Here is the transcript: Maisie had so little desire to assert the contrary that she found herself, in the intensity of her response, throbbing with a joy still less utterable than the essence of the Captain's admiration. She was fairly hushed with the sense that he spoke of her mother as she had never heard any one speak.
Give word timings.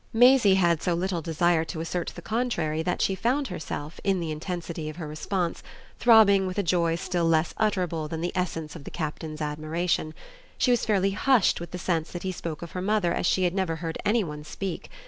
Maisie 0.13 0.55
had 0.55 0.81
so 0.81 0.95
little 0.95 1.21
desire 1.21 1.63
to 1.65 1.79
assert 1.79 2.11
the 2.15 2.23
contrary 2.23 2.81
that 2.81 3.03
she 3.03 3.13
found 3.13 3.49
herself, 3.49 3.99
in 4.03 4.19
the 4.19 4.31
intensity 4.31 4.89
of 4.89 4.95
her 4.95 5.07
response, 5.07 5.61
throbbing 5.99 6.47
with 6.47 6.57
a 6.57 6.63
joy 6.63 6.95
still 6.95 7.25
less 7.27 7.53
utterable 7.59 8.07
than 8.07 8.19
the 8.21 8.31
essence 8.35 8.75
of 8.75 8.83
the 8.83 8.89
Captain's 8.89 9.41
admiration. 9.41 10.15
She 10.57 10.71
was 10.71 10.85
fairly 10.87 11.11
hushed 11.11 11.59
with 11.59 11.69
the 11.69 11.77
sense 11.77 12.11
that 12.13 12.23
he 12.23 12.31
spoke 12.31 12.63
of 12.63 12.71
her 12.71 12.81
mother 12.81 13.13
as 13.13 13.27
she 13.27 13.43
had 13.43 13.53
never 13.53 13.75
heard 13.75 13.99
any 14.03 14.23
one 14.23 14.43
speak. 14.43 14.89